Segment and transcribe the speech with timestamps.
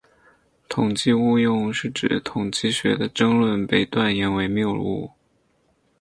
[0.67, 5.11] 统计误用是指统计学的争论被断言为谬误。